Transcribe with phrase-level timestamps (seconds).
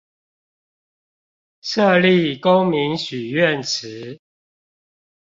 [1.63, 4.19] 設立公民許願池